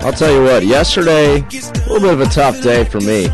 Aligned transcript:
I'll 0.00 0.12
tell 0.12 0.30
you 0.30 0.42
what, 0.42 0.66
yesterday, 0.66 1.36
a 1.38 1.88
little 1.88 2.00
bit 2.00 2.12
of 2.12 2.20
a 2.20 2.26
tough 2.26 2.60
day 2.62 2.84
for 2.84 3.00
me. 3.00 3.28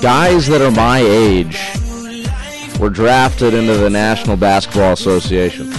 Guys 0.00 0.46
that 0.46 0.62
are 0.62 0.70
my 0.70 1.00
age 1.00 1.58
were 2.80 2.88
drafted 2.88 3.52
into 3.52 3.76
the 3.76 3.90
National 3.90 4.38
Basketball 4.38 4.94
Association. 4.94 5.72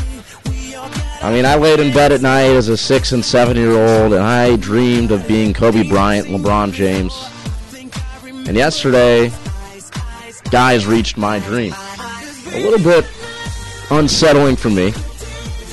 I 1.21 1.31
mean, 1.33 1.45
I 1.45 1.55
laid 1.55 1.79
in 1.79 1.91
bed 1.91 2.11
at 2.11 2.21
night 2.21 2.51
as 2.51 2.69
a 2.69 2.77
six 2.77 3.11
and 3.13 3.25
seven 3.25 3.57
year 3.57 3.71
old, 3.71 4.13
and 4.13 4.21
I 4.21 4.57
dreamed 4.57 5.11
of 5.11 5.27
being 5.27 5.53
Kobe 5.53 5.89
Bryant, 5.89 6.27
LeBron 6.27 6.71
James. 6.71 7.13
And 8.47 8.55
yesterday, 8.55 9.31
guys 10.51 10.85
reached 10.85 11.17
my 11.17 11.39
dream. 11.39 11.73
A 12.53 12.63
little 12.63 12.79
bit 12.83 13.05
unsettling 13.91 14.55
for 14.55 14.69
me. 14.69 14.93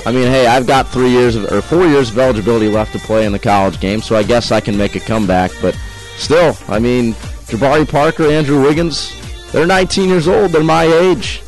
I 0.05 0.11
mean, 0.11 0.27
hey, 0.27 0.47
I've 0.47 0.65
got 0.65 0.87
three 0.87 1.09
years 1.09 1.35
of, 1.35 1.51
or 1.51 1.61
four 1.61 1.85
years 1.85 2.09
of 2.09 2.17
eligibility 2.17 2.69
left 2.69 2.93
to 2.93 2.99
play 2.99 3.25
in 3.25 3.31
the 3.31 3.39
college 3.39 3.79
game, 3.79 4.01
so 4.01 4.15
I 4.15 4.23
guess 4.23 4.51
I 4.51 4.61
can 4.61 4.77
make 4.77 4.95
a 4.95 4.99
comeback. 4.99 5.51
But 5.61 5.77
still, 6.15 6.55
I 6.67 6.79
mean, 6.79 7.13
Jabari 7.47 7.89
Parker, 7.89 8.29
Andrew 8.29 8.61
Wiggins, 8.61 9.13
they're 9.51 9.65
19 9.65 10.09
years 10.09 10.27
old. 10.27 10.51
They're 10.51 10.63
my 10.63 10.85
age. 10.85 11.41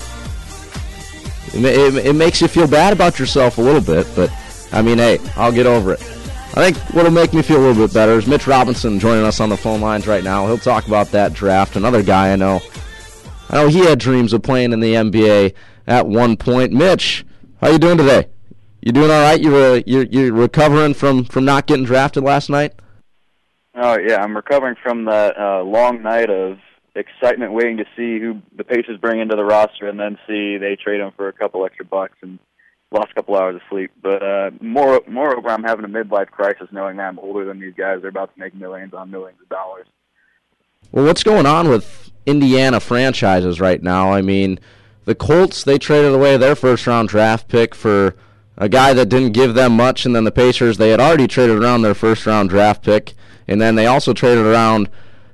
It, 1.54 1.66
it, 1.66 2.05
it 2.08 2.13
makes 2.13 2.41
you 2.41 2.48
feel 2.48 2.68
bad 2.68 2.94
about 2.94 3.18
yourself 3.18 3.58
a 3.58 3.62
little 3.62 3.82
bit, 3.82 4.08
but 4.16 4.32
I 4.72 4.82
mean, 4.82 4.98
hey, 4.98 5.20
I'll 5.36 5.52
get 5.52 5.66
over 5.66 5.94
it. 5.94 6.02
I 6.55 6.72
think 6.72 6.77
what'll 6.94 7.12
make 7.12 7.34
me 7.34 7.41
feel 7.41 7.58
a 7.58 7.66
little 7.66 7.88
bit 7.88 7.94
better 7.94 8.13
is 8.13 8.27
Mitch 8.27 8.48
Robinson 8.48 8.99
joining 8.99 9.24
us 9.24 9.40
on 9.40 9.49
the 9.49 9.58
phone 9.58 9.82
lines 9.82 10.08
right 10.08 10.24
now. 10.24 10.48
He'll 10.48 10.58
talk 10.58 10.88
about 10.88 11.12
that 11.12 11.34
draft. 11.34 11.76
Another 11.76 12.04
guy 12.04 12.34
I 12.34 12.36
know. 12.36 12.60
I 13.49 13.55
know 13.55 13.68
he 13.68 13.80
had 13.80 13.99
dreams 13.99 14.34
of 14.34 14.41
playing 14.44 14.74
in 14.74 14.80
the 14.80 14.94
NBA 14.96 15.54
at 15.89 16.07
one 16.07 16.38
point. 16.38 16.71
Mitch, 16.71 17.25
how 17.59 17.70
you 17.70 17.79
doing 17.79 17.98
today? 17.98 18.27
You 18.81 18.93
doing 18.93 19.12
all 19.12 19.21
right? 19.21 19.41
You 19.41 19.55
uh, 19.55 19.82
you're 19.85 20.04
you're 20.04 20.34
recovering 20.34 20.93
from 20.93 21.26
from 21.26 21.43
not 21.43 21.65
getting 21.65 21.84
drafted 21.84 22.23
last 22.23 22.49
night. 22.49 22.73
Oh 23.76 23.98
yeah, 23.99 24.21
I'm 24.23 24.35
recovering 24.35 24.76
from 24.81 25.05
that 25.05 25.37
uh, 25.37 25.63
long 25.63 26.01
night 26.01 26.29
of 26.29 26.59
excitement, 26.96 27.51
waiting 27.51 27.77
to 27.77 27.85
see 27.98 28.20
who 28.20 28.41
the 28.55 28.63
Pacers 28.63 28.99
bring 29.01 29.20
into 29.20 29.35
the 29.35 29.43
roster, 29.43 29.90
and 29.90 29.99
then 29.99 30.18
see 30.27 30.57
they 30.57 30.77
trade 30.77 31.01
him 31.01 31.12
for 31.18 31.27
a 31.27 31.34
couple 31.34 31.65
extra 31.65 31.84
bucks 31.84 32.15
and 32.21 32.40
lost 32.91 33.12
a 33.12 33.15
couple 33.15 33.35
hours 33.35 33.55
of 33.55 33.62
sleep. 33.70 33.91
But 34.01 34.24
uh, 34.24 34.51
more 34.62 35.01
moreover, 35.07 35.49
I'm 35.49 35.63
having 35.63 35.84
a 35.84 35.90
midlife 35.90 36.29
crisis 36.29 36.68
knowing 36.71 36.98
that 36.98 37.07
I'm 37.07 37.20
older 37.20 37.46
than 37.46 37.59
these 37.59 37.74
guys. 37.76 37.98
They're 37.99 38.09
about 38.09 38.34
to 38.34 38.40
make 38.40 38.55
millions 38.55 38.93
on 38.93 39.12
millions 39.12 39.41
of 39.41 39.49
dollars. 39.49 39.87
Well, 40.91 41.03
what's 41.05 41.24
going 41.24 41.46
on 41.46 41.68
with 41.68 42.12
Indiana 42.26 42.79
franchises 42.79 43.59
right 43.59 43.84
now? 43.84 44.13
I 44.13 44.21
mean, 44.21 44.59
the 45.10 45.15
Colts 45.15 45.63
they 45.63 45.79
traded 45.79 46.13
away 46.13 46.38
their 46.38 46.55
first 46.55 46.85
round 46.85 47.10
draft 47.10 47.48
pick 47.48 47.74
for 47.74 48.13
a 48.60 48.70
guy 48.70 48.93
that 48.93 49.10
didn't 49.10 49.32
give 49.32 49.55
them 49.55 49.76
much, 49.76 50.05
and 50.05 50.15
then 50.15 50.24
the 50.24 50.32
Pacers 50.32 50.77
they 50.77 50.90
had 50.90 50.99
already 50.99 51.27
traded 51.27 51.57
around 51.57 51.82
their 51.82 51.96
first 51.96 52.27
round 52.27 52.52
draft 52.52 52.84
pick, 52.84 53.15
and 53.48 53.60
then 53.60 53.74
they 53.74 53.87
also 53.87 54.13
traded 54.13 54.46
around, 54.46 54.87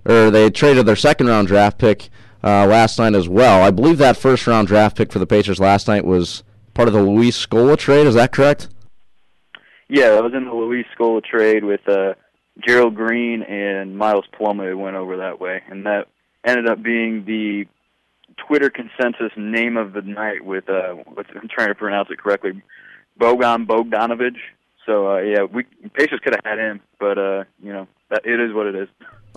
or 0.05 0.31
they 0.31 0.49
traded 0.49 0.85
their 0.85 0.95
second 0.95 1.27
round 1.27 1.49
draft 1.49 1.77
pick 1.77 2.07
uh, 2.41 2.65
last 2.65 2.97
night 2.97 3.15
as 3.15 3.27
well. 3.27 3.63
I 3.63 3.69
believe 3.69 3.97
that 3.97 4.15
first 4.15 4.47
round 4.47 4.69
draft 4.69 4.95
pick 4.95 5.11
for 5.11 5.19
the 5.19 5.27
Pacers 5.27 5.59
last 5.59 5.89
night 5.89 6.05
was 6.05 6.43
part 6.73 6.87
of 6.87 6.93
the 6.93 7.03
Luis 7.03 7.45
Scola 7.45 7.77
trade. 7.77 8.07
Is 8.07 8.15
that 8.15 8.31
correct? 8.31 8.69
Yeah, 9.89 10.11
that 10.11 10.23
was 10.23 10.33
in 10.33 10.45
the 10.45 10.53
Luis 10.53 10.85
Scola 10.97 11.21
trade 11.21 11.65
with 11.65 11.81
uh, 11.89 12.13
Gerald 12.65 12.95
Green 12.95 13.43
and 13.43 13.97
Miles 13.97 14.23
Plumlee 14.39 14.77
went 14.77 14.95
over 14.95 15.17
that 15.17 15.41
way, 15.41 15.63
and 15.69 15.85
that 15.85 16.07
ended 16.45 16.69
up 16.69 16.81
being 16.81 17.25
the 17.25 17.65
Twitter 18.37 18.69
consensus 18.69 19.31
name 19.35 19.77
of 19.77 19.93
the 19.93 20.01
night 20.01 20.43
with 20.43 20.69
uh, 20.69 20.93
what's, 21.13 21.29
I'm 21.35 21.47
trying 21.47 21.69
to 21.69 21.75
pronounce 21.75 22.09
it 22.09 22.19
correctly, 22.19 22.61
Bogdan 23.17 23.65
Bogdanovic. 23.65 24.35
So 24.85 25.11
uh, 25.11 25.19
yeah, 25.19 25.43
we 25.43 25.63
Pacers 25.93 26.19
could 26.23 26.35
have 26.35 26.45
had 26.45 26.59
him, 26.59 26.81
but 26.99 27.17
uh, 27.17 27.43
you 27.61 27.73
know 27.73 27.87
that 28.09 28.25
it 28.25 28.39
is 28.39 28.53
what 28.53 28.67
it 28.67 28.75
is. 28.75 28.87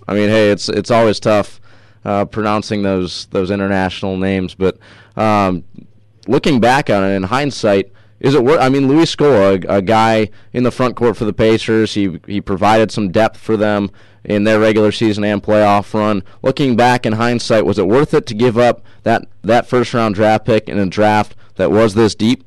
I 0.06 0.14
mean, 0.14 0.28
hey, 0.28 0.50
it's 0.50 0.68
it's 0.68 0.90
always 0.90 1.18
tough 1.20 1.60
uh, 2.04 2.24
pronouncing 2.26 2.82
those 2.82 3.26
those 3.26 3.50
international 3.50 4.16
names, 4.16 4.54
but 4.54 4.78
um, 5.16 5.64
looking 6.26 6.60
back 6.60 6.90
on 6.90 7.02
it 7.04 7.14
in 7.14 7.24
hindsight, 7.24 7.92
is 8.20 8.34
it 8.34 8.44
worth? 8.44 8.60
I 8.60 8.68
mean, 8.68 8.88
Luis 8.88 9.14
Scola, 9.14 9.64
a, 9.64 9.76
a 9.76 9.82
guy 9.82 10.30
in 10.52 10.64
the 10.64 10.70
front 10.70 10.96
court 10.96 11.16
for 11.16 11.24
the 11.24 11.32
Pacers, 11.32 11.94
he 11.94 12.20
he 12.26 12.40
provided 12.40 12.90
some 12.90 13.10
depth 13.10 13.38
for 13.38 13.56
them 13.56 13.90
in 14.24 14.44
their 14.44 14.60
regular 14.60 14.92
season 14.92 15.24
and 15.24 15.42
playoff 15.42 15.94
run. 15.94 16.22
Looking 16.42 16.76
back 16.76 17.06
in 17.06 17.14
hindsight, 17.14 17.66
was 17.66 17.78
it 17.78 17.86
worth 17.86 18.14
it 18.14 18.26
to 18.26 18.34
give 18.34 18.58
up 18.58 18.82
that 19.02 19.26
that 19.42 19.68
first 19.68 19.94
round 19.94 20.14
draft 20.14 20.44
pick 20.44 20.68
in 20.68 20.78
a 20.78 20.86
draft 20.86 21.34
that 21.56 21.70
was 21.70 21.94
this 21.94 22.14
deep? 22.14 22.44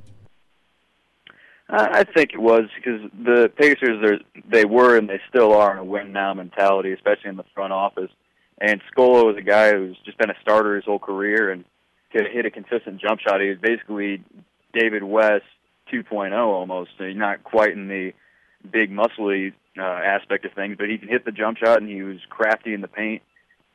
I 1.73 2.03
think 2.03 2.33
it 2.33 2.41
was 2.41 2.63
because 2.75 3.09
the 3.13 3.49
Pacers 3.55 4.03
are 4.03 4.19
they 4.49 4.65
were 4.65 4.97
and 4.97 5.07
they 5.07 5.21
still 5.29 5.53
are 5.53 5.71
in 5.71 5.77
a 5.77 5.85
win 5.85 6.11
now 6.11 6.33
mentality, 6.33 6.91
especially 6.91 7.29
in 7.29 7.37
the 7.37 7.45
front 7.55 7.71
office. 7.71 8.11
And 8.59 8.81
Scola 8.93 9.25
was 9.25 9.37
a 9.37 9.41
guy 9.41 9.71
who's 9.71 9.97
just 10.03 10.17
been 10.17 10.29
a 10.29 10.35
starter 10.41 10.75
his 10.75 10.83
whole 10.83 10.99
career 10.99 11.49
and 11.49 11.63
could 12.11 12.27
hit 12.29 12.45
a 12.45 12.51
consistent 12.51 12.99
jump 12.99 13.21
shot. 13.21 13.39
He 13.39 13.47
was 13.47 13.57
basically 13.57 14.21
David 14.73 15.03
West 15.03 15.45
2.0 15.93 16.33
almost. 16.33 16.91
So 16.97 17.05
he's 17.05 17.15
not 17.15 17.43
quite 17.43 17.71
in 17.71 17.87
the 17.87 18.13
big 18.69 18.91
muscly 18.91 19.53
uh, 19.77 19.81
aspect 19.81 20.45
of 20.45 20.53
things, 20.53 20.75
but 20.77 20.89
he 20.89 20.97
can 20.97 21.07
hit 21.07 21.25
the 21.25 21.31
jump 21.31 21.57
shot 21.57 21.81
and 21.81 21.89
he 21.89 22.01
was 22.03 22.17
crafty 22.29 22.73
in 22.73 22.81
the 22.81 22.87
paint. 22.87 23.21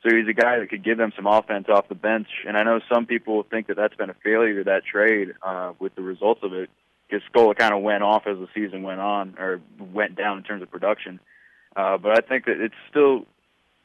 So 0.02 0.14
he's 0.14 0.28
a 0.28 0.34
guy 0.34 0.58
that 0.58 0.68
could 0.68 0.84
give 0.84 0.98
them 0.98 1.12
some 1.16 1.26
offense 1.26 1.66
off 1.68 1.88
the 1.88 1.94
bench. 1.94 2.28
And 2.46 2.56
I 2.56 2.62
know 2.62 2.80
some 2.92 3.06
people 3.06 3.42
think 3.42 3.68
that 3.68 3.76
that's 3.76 3.94
been 3.96 4.10
a 4.10 4.16
failure 4.22 4.62
that 4.64 4.84
trade 4.84 5.34
uh, 5.42 5.72
with 5.78 5.94
the 5.94 6.02
results 6.02 6.40
of 6.42 6.52
it 6.52 6.70
because 7.08 7.26
Scola 7.32 7.56
kind 7.56 7.74
of 7.74 7.82
went 7.82 8.02
off 8.02 8.26
as 8.26 8.36
the 8.38 8.48
season 8.54 8.82
went 8.82 9.00
on 9.00 9.36
or 9.38 9.60
went 9.78 10.16
down 10.16 10.38
in 10.38 10.44
terms 10.44 10.62
of 10.62 10.70
production. 10.70 11.20
Uh, 11.74 11.98
but 11.98 12.12
I 12.12 12.26
think 12.26 12.46
that 12.46 12.60
it's 12.60 12.74
still, 12.90 13.26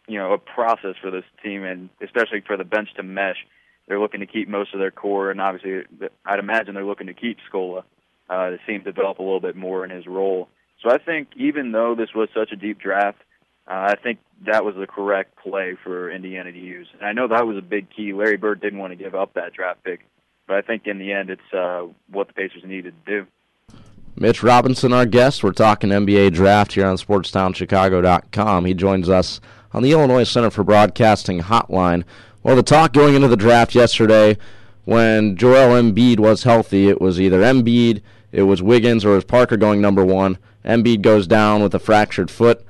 you 0.08 0.18
know, 0.18 0.34
a 0.34 0.38
process 0.38 0.96
for 1.02 1.12
this 1.12 1.26
team, 1.44 1.64
and 1.64 1.90
especially 2.02 2.42
for 2.42 2.58
the 2.58 2.64
bench 2.64 2.90
to 2.96 3.04
mesh. 3.04 3.38
They're 3.88 4.00
looking 4.00 4.22
to 4.22 4.26
keep 4.26 4.48
most 4.48 4.74
of 4.74 4.80
their 4.80 4.92
core, 4.92 5.32
and 5.32 5.42
obviously, 5.42 5.84
I'd 6.26 6.40
imagine 6.40 6.76
they're 6.76 6.86
looking 6.86 7.08
to 7.08 7.14
keep 7.14 7.38
Scola 7.52 7.84
uh, 8.30 8.52
to 8.52 8.60
see 8.66 8.74
him 8.74 8.84
develop 8.84 9.20
a 9.20 9.24
little 9.24 9.42
bit 9.42 9.56
more 9.56 9.84
in 9.84 9.92
his 9.92 10.08
role. 10.08 10.48
So 10.82 10.90
I 10.90 10.98
think 10.98 11.30
even 11.36 11.72
though 11.72 11.96
this 11.96 12.10
was 12.16 12.30
such 12.34 12.52
a 12.52 12.56
deep 12.56 12.80
draft, 12.80 13.20
uh, 13.68 13.90
I 13.92 13.96
think 14.02 14.20
that 14.46 14.66
was 14.66 14.76
the 14.76 14.88
correct 14.88 15.38
play 15.38 15.78
for 15.84 16.12
Indiana 16.12 16.52
to 16.52 16.60
use. 16.60 16.88
And 16.94 17.08
I 17.08 17.14
know 17.14 17.28
that 17.28 17.46
was 17.46 17.58
a 17.58 17.62
big 17.62 17.88
key. 17.96 18.14
Larry 18.14 18.38
Bird 18.38 18.62
didn't 18.62 18.80
want 18.80 18.92
to 18.92 18.96
give 18.96 19.14
up 19.14 19.36
that 19.36 19.54
draft 19.54 19.84
pick 19.84 20.02
but 20.52 20.58
I 20.58 20.62
think 20.62 20.86
in 20.86 21.00
the 21.00 21.14
end, 21.14 21.30
it's 21.30 21.54
uh, 21.54 21.86
what 22.10 22.28
the 22.28 22.34
Pacers 22.34 22.64
needed 22.66 22.94
to 23.06 23.24
do. 23.24 23.78
Mitch 24.18 24.44
Robinson, 24.44 24.92
our 24.92 25.06
guest. 25.06 25.46
We're 25.46 25.54
talking 25.54 25.92
NBA 25.92 26.34
draft 26.34 26.74
here 26.74 26.86
on 26.86 26.98
SportsTownChicago.com. 26.98 28.66
He 28.66 28.74
joins 28.74 29.08
us 29.08 29.40
on 29.72 29.82
the 29.82 29.94
Illinois 29.94 30.26
Center 30.26 30.50
for 30.50 30.66
Broadcasting 30.66 31.40
hotline. 31.40 32.04
Well, 32.44 32.58
the 32.58 32.64
talk 32.64 32.92
going 32.92 33.16
into 33.16 33.30
the 33.30 33.38
draft 33.38 33.74
yesterday, 33.74 34.38
when 34.84 35.38
Joel 35.38 35.82
Embiid 35.82 36.20
was 36.20 36.44
healthy, 36.44 36.90
it 36.90 37.00
was 37.00 37.22
either 37.22 37.40
Embiid, 37.40 38.02
it 38.34 38.44
was 38.44 38.62
Wiggins, 38.62 39.06
or 39.06 39.14
it 39.14 39.16
was 39.16 39.24
Parker 39.24 39.56
going 39.56 39.80
number 39.80 40.04
one. 40.04 40.38
Embiid 40.66 41.02
goes 41.02 41.28
down 41.28 41.62
with 41.62 41.74
a 41.76 41.80
fractured 41.80 42.32
foot. 42.32 42.66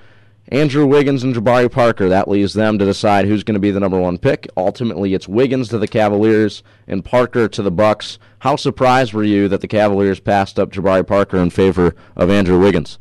Andrew 0.50 0.86
Wiggins 0.86 1.24
and 1.24 1.34
Jabari 1.34 1.72
Parker. 1.72 2.10
That 2.10 2.28
leaves 2.28 2.54
them 2.54 2.78
to 2.78 2.86
decide 2.86 3.26
who's 3.26 3.44
going 3.44 3.54
to 3.54 3.60
be 3.60 3.72
the 3.72 3.80
number 3.80 4.00
one 4.00 4.18
pick. 4.18 4.50
Ultimately, 4.58 5.14
it's 5.14 5.28
Wiggins 5.28 5.70
to 5.70 5.78
the 5.78 5.88
Cavaliers 5.88 6.62
and 6.88 7.06
Parker 7.06 7.48
to 7.48 7.62
the 7.62 7.72
Bucks. 7.72 8.20
How 8.40 8.58
surprised 8.58 9.14
were 9.14 9.24
you 9.24 9.48
that 9.48 9.62
the 9.62 9.68
Cavaliers 9.68 10.20
passed 10.20 10.60
up 10.60 10.72
Jabari 10.72 11.08
Parker 11.08 11.38
in 11.38 11.52
favor 11.52 11.96
of 12.18 12.30
Andrew 12.30 12.60
Wiggins? 12.60 13.00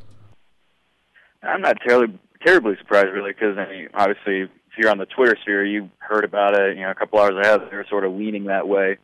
I'm 1.43 1.63
not 1.63 1.79
terribly 1.87 2.19
terribly 2.45 2.77
surprised, 2.79 3.09
really, 3.13 3.33
because 3.33 3.59
I 3.59 3.69
mean, 3.69 3.89
obviously, 3.95 4.43
if 4.43 4.79
you're 4.79 4.91
on 4.91 4.99
the 4.99 5.07
Twitter 5.07 5.37
sphere, 5.43 5.65
you 5.65 5.91
heard 5.99 6.25
about 6.25 6.55
it. 6.55 6.77
You 6.77 6.83
know, 6.83 6.91
a 6.91 6.95
couple 6.95 7.19
hours 7.19 7.35
ahead, 7.35 7.61
they 7.71 7.77
were 7.77 7.87
sort 7.89 8.05
of 8.05 8.13
leaning 8.13 8.45
that 8.45 8.69
way. 8.69 8.99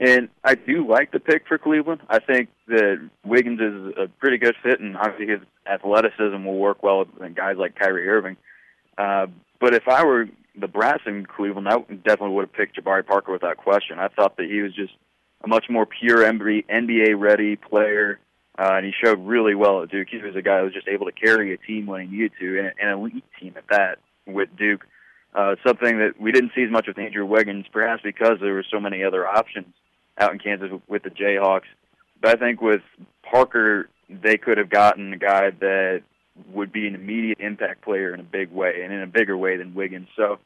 And 0.00 0.30
I 0.42 0.54
do 0.54 0.88
like 0.88 1.12
the 1.12 1.20
pick 1.20 1.46
for 1.46 1.58
Cleveland. 1.58 2.00
I 2.08 2.20
think 2.20 2.48
that 2.68 3.10
Wiggins 3.22 3.60
is 3.60 3.94
a 3.98 4.08
pretty 4.18 4.38
good 4.38 4.54
fit, 4.62 4.80
and 4.80 4.96
obviously 4.96 5.26
his 5.26 5.40
athleticism 5.70 6.42
will 6.42 6.56
work 6.56 6.82
well 6.82 7.00
with 7.04 7.34
guys 7.34 7.56
like 7.58 7.78
Kyrie 7.78 8.08
Irving. 8.08 8.38
Uh, 8.96 9.26
but 9.60 9.74
if 9.74 9.86
I 9.88 10.02
were 10.06 10.26
the 10.58 10.68
brass 10.68 11.00
in 11.04 11.26
Cleveland, 11.26 11.68
I 11.68 11.76
definitely 11.96 12.30
would 12.30 12.46
have 12.46 12.52
picked 12.54 12.82
Jabari 12.82 13.06
Parker 13.06 13.30
without 13.30 13.58
question. 13.58 13.98
I 13.98 14.08
thought 14.08 14.38
that 14.38 14.46
he 14.46 14.62
was 14.62 14.74
just 14.74 14.94
a 15.44 15.48
much 15.48 15.66
more 15.68 15.84
pure 15.84 16.24
NBA-ready 16.24 17.56
player, 17.56 18.20
uh, 18.58 18.72
and 18.72 18.86
he 18.86 18.92
showed 19.04 19.20
really 19.26 19.54
well 19.54 19.82
at 19.82 19.90
Duke. 19.90 20.08
He 20.10 20.16
was 20.16 20.34
a 20.34 20.42
guy 20.42 20.60
who 20.60 20.64
was 20.64 20.74
just 20.74 20.88
able 20.88 21.06
to 21.06 21.12
carry 21.12 21.52
a 21.52 21.58
team 21.58 21.84
when 21.84 22.08
he 22.08 22.16
needed 22.16 22.32
to, 22.40 22.58
and 22.58 22.72
an 22.80 22.88
elite 22.88 23.24
team 23.38 23.52
at 23.54 23.68
that 23.68 23.98
with 24.26 24.48
Duke. 24.56 24.86
Uh, 25.34 25.56
something 25.64 25.98
that 25.98 26.18
we 26.18 26.32
didn't 26.32 26.52
see 26.56 26.62
as 26.62 26.70
much 26.70 26.86
with 26.86 26.98
Andrew 26.98 27.26
Wiggins, 27.26 27.66
perhaps 27.70 28.02
because 28.02 28.38
there 28.40 28.54
were 28.54 28.64
so 28.68 28.80
many 28.80 29.04
other 29.04 29.28
options 29.28 29.74
out 30.20 30.32
in 30.32 30.38
Kansas 30.38 30.70
with 30.88 31.02
the 31.02 31.10
Jayhawks. 31.10 31.68
But 32.20 32.36
I 32.36 32.40
think 32.40 32.60
with 32.60 32.82
Parker, 33.22 33.88
they 34.08 34.36
could 34.36 34.58
have 34.58 34.70
gotten 34.70 35.12
a 35.12 35.16
guy 35.16 35.50
that 35.50 36.02
would 36.52 36.72
be 36.72 36.86
an 36.86 36.94
immediate 36.94 37.40
impact 37.40 37.82
player 37.82 38.14
in 38.14 38.20
a 38.20 38.24
big 38.24 38.50
way 38.50 38.82
and 38.82 38.92
in 38.92 39.02
a 39.02 39.06
bigger 39.06 39.36
way 39.36 39.56
than 39.56 39.74
Wiggins. 39.74 40.08
So 40.16 40.38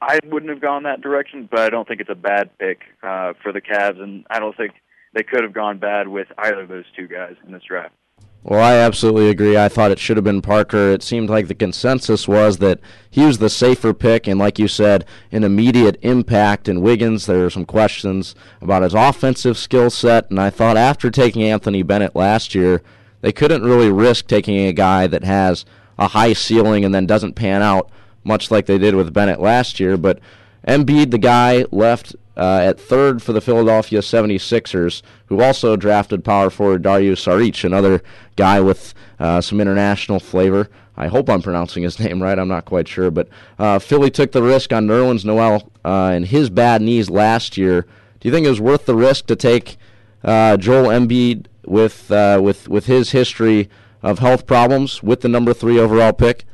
I 0.00 0.18
wouldn't 0.24 0.50
have 0.50 0.60
gone 0.60 0.84
that 0.84 1.00
direction, 1.00 1.48
but 1.50 1.60
I 1.60 1.70
don't 1.70 1.86
think 1.86 2.00
it's 2.00 2.10
a 2.10 2.14
bad 2.14 2.56
pick 2.58 2.80
uh, 3.02 3.34
for 3.42 3.52
the 3.52 3.60
Cavs, 3.60 4.00
and 4.00 4.24
I 4.30 4.38
don't 4.38 4.56
think 4.56 4.72
they 5.12 5.22
could 5.22 5.42
have 5.42 5.52
gone 5.52 5.78
bad 5.78 6.08
with 6.08 6.28
either 6.38 6.62
of 6.62 6.68
those 6.68 6.84
two 6.96 7.06
guys 7.06 7.34
in 7.44 7.52
this 7.52 7.62
draft. 7.62 7.94
Well, 8.42 8.62
I 8.62 8.76
absolutely 8.76 9.28
agree. 9.28 9.58
I 9.58 9.68
thought 9.68 9.90
it 9.90 9.98
should 9.98 10.16
have 10.16 10.24
been 10.24 10.40
Parker. 10.40 10.92
It 10.92 11.02
seemed 11.02 11.28
like 11.28 11.48
the 11.48 11.54
consensus 11.54 12.26
was 12.26 12.56
that 12.58 12.80
he 13.10 13.26
was 13.26 13.36
the 13.36 13.50
safer 13.50 13.92
pick, 13.92 14.26
and 14.26 14.38
like 14.38 14.58
you 14.58 14.66
said, 14.66 15.04
an 15.30 15.44
immediate 15.44 15.98
impact. 16.00 16.66
In 16.66 16.80
Wiggins, 16.80 17.26
there 17.26 17.40
were 17.40 17.50
some 17.50 17.66
questions 17.66 18.34
about 18.62 18.82
his 18.82 18.94
offensive 18.94 19.58
skill 19.58 19.90
set, 19.90 20.30
and 20.30 20.40
I 20.40 20.48
thought 20.48 20.78
after 20.78 21.10
taking 21.10 21.42
Anthony 21.42 21.82
Bennett 21.82 22.16
last 22.16 22.54
year, 22.54 22.80
they 23.20 23.30
couldn't 23.30 23.62
really 23.62 23.92
risk 23.92 24.26
taking 24.26 24.56
a 24.60 24.72
guy 24.72 25.06
that 25.06 25.24
has 25.24 25.66
a 25.98 26.08
high 26.08 26.32
ceiling 26.32 26.82
and 26.82 26.94
then 26.94 27.04
doesn't 27.04 27.34
pan 27.34 27.60
out, 27.60 27.90
much 28.24 28.50
like 28.50 28.64
they 28.64 28.78
did 28.78 28.94
with 28.94 29.12
Bennett 29.12 29.40
last 29.40 29.78
year. 29.78 29.98
But 29.98 30.18
Embiid, 30.66 31.10
the 31.10 31.18
guy, 31.18 31.66
left 31.70 32.16
uh, 32.36 32.60
at 32.62 32.80
third 32.80 33.22
for 33.22 33.32
the 33.32 33.40
Philadelphia 33.40 34.00
76ers, 34.00 35.02
who 35.26 35.42
also 35.42 35.76
drafted 35.76 36.24
power 36.24 36.50
forward 36.50 36.82
Dario 36.82 37.14
Saric, 37.14 37.64
another 37.64 38.02
guy 38.36 38.60
with 38.60 38.94
uh, 39.18 39.40
some 39.40 39.60
international 39.60 40.20
flavor. 40.20 40.68
I 40.96 41.08
hope 41.08 41.28
I'm 41.28 41.42
pronouncing 41.42 41.82
his 41.82 41.98
name 42.00 42.22
right. 42.22 42.38
I'm 42.38 42.48
not 42.48 42.64
quite 42.64 42.88
sure. 42.88 43.10
But 43.10 43.28
uh, 43.58 43.78
Philly 43.78 44.10
took 44.10 44.32
the 44.32 44.42
risk 44.42 44.72
on 44.72 44.86
Nerlens 44.86 45.24
Noel 45.24 45.70
uh, 45.84 46.10
and 46.14 46.26
his 46.26 46.50
bad 46.50 46.82
knees 46.82 47.10
last 47.10 47.56
year. 47.56 47.82
Do 48.20 48.28
you 48.28 48.32
think 48.32 48.46
it 48.46 48.50
was 48.50 48.60
worth 48.60 48.86
the 48.86 48.94
risk 48.94 49.26
to 49.26 49.36
take 49.36 49.76
uh, 50.22 50.56
Joel 50.56 50.88
Embiid 50.88 51.46
with, 51.64 52.10
uh, 52.10 52.40
with, 52.42 52.68
with 52.68 52.86
his 52.86 53.10
history 53.10 53.70
of 54.02 54.18
health 54.18 54.46
problems 54.46 55.02
with 55.02 55.22
the 55.22 55.28
number 55.28 55.54
three 55.54 55.78
overall 55.78 56.12
pick? 56.12 56.44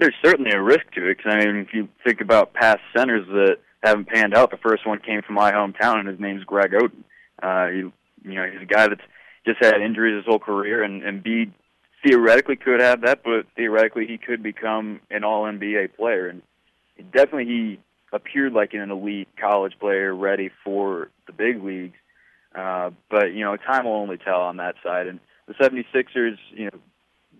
There's 0.00 0.14
certainly 0.24 0.50
a 0.52 0.62
risk 0.62 0.90
to 0.94 1.10
it 1.10 1.18
because 1.18 1.34
I 1.34 1.44
mean, 1.44 1.56
if 1.56 1.74
you 1.74 1.88
think 2.04 2.22
about 2.22 2.54
past 2.54 2.80
centers 2.96 3.26
that 3.28 3.58
haven't 3.84 4.08
panned 4.08 4.34
out. 4.34 4.50
The 4.50 4.56
first 4.56 4.86
one 4.86 4.98
came 5.00 5.22
from 5.22 5.34
my 5.34 5.52
hometown, 5.52 6.00
and 6.00 6.08
his 6.08 6.20
name's 6.20 6.44
Greg 6.44 6.72
Oden. 6.72 7.04
Uh, 7.42 7.68
he, 7.68 7.78
you 8.28 8.34
know, 8.34 8.48
he's 8.50 8.62
a 8.62 8.66
guy 8.66 8.88
that's 8.88 9.02
just 9.46 9.62
had 9.62 9.80
injuries 9.80 10.16
his 10.16 10.26
whole 10.26 10.38
career, 10.38 10.82
and 10.82 11.22
B 11.22 11.52
theoretically 12.04 12.56
could 12.56 12.80
have 12.80 13.02
that, 13.02 13.22
but 13.22 13.46
theoretically 13.56 14.06
he 14.06 14.18
could 14.18 14.42
become 14.42 15.00
an 15.10 15.24
All 15.24 15.44
NBA 15.44 15.94
player, 15.96 16.28
and 16.28 16.42
definitely 17.12 17.46
he 17.46 17.80
appeared 18.12 18.52
like 18.52 18.74
an 18.74 18.90
elite 18.90 19.28
college 19.40 19.74
player 19.80 20.14
ready 20.14 20.50
for 20.64 21.08
the 21.26 21.32
big 21.32 21.62
leagues. 21.62 21.96
Uh, 22.54 22.90
but 23.10 23.32
you 23.32 23.44
know, 23.44 23.56
time 23.56 23.84
will 23.84 23.94
only 23.94 24.16
tell 24.18 24.42
on 24.42 24.58
that 24.58 24.76
side, 24.82 25.06
and 25.06 25.18
the 25.46 25.54
76ers, 25.54 26.38
you 26.52 26.66
know, 26.66 26.78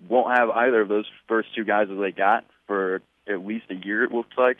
won't 0.08 0.37
have 0.37 0.50
either 0.50 0.81
of 0.81 0.88
those 0.88 1.06
first 1.29 1.55
two 1.55 1.64
guys 1.64 1.88
that 1.88 1.94
they 1.94 2.11
got 2.11 2.44
for 2.67 3.00
at 3.26 3.46
least 3.46 3.67
a 3.70 3.75
year. 3.75 4.05
It 4.05 4.12
looks 4.12 4.37
like. 4.37 4.58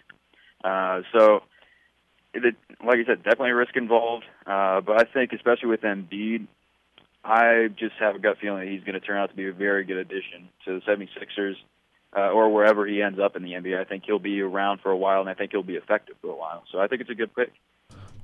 Uh, 0.63 1.03
so 1.13 1.43
it, 2.35 2.57
like 2.85 2.99
I 2.99 3.05
said, 3.05 3.23
definitely 3.23 3.53
risk 3.53 3.77
involved. 3.77 4.25
Uh, 4.47 4.81
but 4.81 5.01
I 5.01 5.05
think, 5.05 5.33
especially 5.33 5.69
with 5.69 5.83
Embiid, 5.83 6.47
I 7.25 7.69
just 7.79 7.95
have 8.01 8.17
a 8.17 8.19
gut 8.19 8.37
feeling 8.41 8.61
that 8.61 8.69
he's 8.69 8.83
going 8.83 8.95
to 8.95 9.01
turn 9.01 9.19
out 9.19 9.31
to 9.31 9.37
be 9.37 9.49
a 9.49 9.53
very 9.53 9.85
good 9.85 9.97
addition 9.97 10.49
to 10.67 10.81
the 10.81 10.81
76ers 10.81 11.55
uh, 12.17 12.31
or 12.31 12.51
wherever 12.51 12.87
he 12.87 13.03
ends 13.03 13.19
up 13.19 13.37
in 13.37 13.43
the 13.43 13.53
NBA. 13.53 13.81
I 13.81 13.85
think 13.85 14.05
he'll 14.05 14.19
be 14.19 14.41
around 14.41 14.81
for 14.81 14.91
a 14.91 14.97
while, 14.97 15.21
and 15.21 15.31
I 15.31 15.35
think 15.35 15.53
he'll 15.53 15.63
be 15.63 15.77
effective 15.77 16.17
for 16.21 16.31
a 16.31 16.37
while. 16.37 16.65
So 16.71 16.81
I 16.81 16.87
think 16.87 17.01
it's 17.01 17.11
a 17.11 17.15
good 17.15 17.35
pick. 17.35 17.53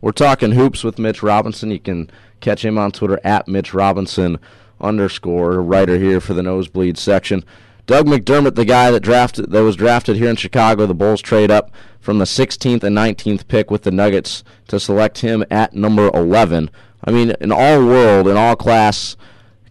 We're 0.01 0.13
talking 0.13 0.53
hoops 0.53 0.83
with 0.85 0.99
Mitch 0.99 1.23
Robinson. 1.23 1.71
You 1.71 1.81
can 1.81 2.11
catch 2.41 2.65
him 2.65 2.79
on 2.79 2.93
Twitter 2.93 3.21
at 3.25 3.49
Mitch 3.49 3.75
Robinson 3.75 4.39
underscore 4.81 5.61
writer 5.61 5.99
here 5.99 6.21
for 6.21 6.35
the 6.35 6.43
nosebleed 6.43 6.97
section. 6.97 7.45
Doug 7.87 8.07
McDermott, 8.07 8.55
the 8.55 8.65
guy 8.65 8.91
that 8.91 9.01
drafted 9.01 9.51
that 9.51 9.63
was 9.63 9.77
drafted 9.77 10.17
here 10.17 10.31
in 10.31 10.37
Chicago, 10.37 10.87
the 10.87 10.95
Bulls 10.95 11.21
trade 11.21 11.51
up 11.51 11.71
from 12.01 12.19
the 12.19 12.25
16th 12.25 12.83
and 12.83 12.97
19th 12.97 13.49
pick 13.49 13.71
with 13.71 13.83
the 13.83 13.91
Nuggets 13.91 14.43
to 14.69 14.81
select 14.81 15.19
him 15.19 15.45
at 15.51 15.75
number 15.75 16.11
11. 16.15 16.71
I 17.05 17.11
mean, 17.11 17.33
in 17.41 17.53
all 17.53 17.85
world, 17.85 18.29
in 18.29 18.37
all 18.37 18.57
class 18.57 19.17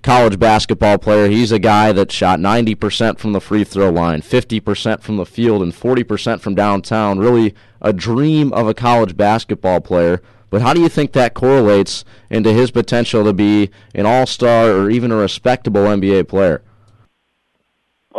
college 0.01 0.39
basketball 0.39 0.97
player, 0.97 1.27
he's 1.27 1.51
a 1.51 1.59
guy 1.59 1.91
that 1.91 2.11
shot 2.11 2.39
90% 2.39 3.19
from 3.19 3.33
the 3.33 3.41
free 3.41 3.63
throw 3.63 3.89
line, 3.89 4.21
50% 4.21 5.01
from 5.01 5.17
the 5.17 5.25
field, 5.25 5.61
and 5.61 5.73
40% 5.73 6.39
from 6.41 6.55
downtown. 6.55 7.19
Really 7.19 7.53
a 7.81 7.93
dream 7.93 8.51
of 8.53 8.67
a 8.67 8.73
college 8.73 9.15
basketball 9.15 9.81
player. 9.81 10.21
But 10.49 10.61
how 10.61 10.73
do 10.73 10.81
you 10.81 10.89
think 10.89 11.11
that 11.11 11.35
correlates 11.35 12.03
into 12.29 12.51
his 12.51 12.71
potential 12.71 13.23
to 13.23 13.33
be 13.33 13.69
an 13.93 14.05
all 14.05 14.25
star 14.25 14.71
or 14.71 14.89
even 14.89 15.11
a 15.11 15.15
respectable 15.15 15.81
NBA 15.83 16.27
player? 16.27 16.63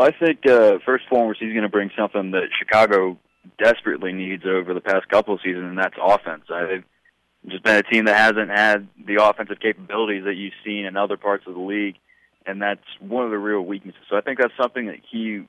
Well, 0.00 0.08
I 0.08 0.19
think 0.19 0.47
uh, 0.47 0.79
first 0.87 1.05
and 1.05 1.11
foremost, 1.11 1.41
he's 1.41 1.52
going 1.52 1.64
to 1.64 1.69
bring 1.69 1.91
something 1.94 2.31
that 2.31 2.44
Chicago 2.58 3.19
desperately 3.62 4.14
needs 4.14 4.44
over 4.47 4.73
the 4.73 4.81
past 4.81 5.06
couple 5.11 5.35
of 5.35 5.41
seasons, 5.44 5.67
and 5.67 5.76
that's 5.76 5.94
offense. 6.02 6.44
I, 6.49 6.64
they've 6.64 6.85
just 7.50 7.62
been 7.64 7.76
a 7.76 7.82
team 7.82 8.06
that 8.06 8.17
hasn't 8.17 8.49
had 8.49 8.88
the 9.06 9.23
offensive 9.23 9.61
capabilities 9.61 10.25
that 10.25 10.37
you've 10.37 10.55
seen 10.64 10.87
in 10.87 10.97
other 10.97 11.19
parts 11.19 11.44
of 11.47 11.52
the 11.52 11.61
league, 11.61 11.97
and 12.47 12.62
that's 12.62 12.81
one 12.99 13.26
of 13.26 13.31
the 13.31 13.37
real 13.37 13.61
weaknesses. 13.61 14.00
So 14.08 14.17
I 14.17 14.23
think 14.23 14.38
that's 14.38 14.55
something 14.58 14.87
that 14.87 15.00
he 15.11 15.44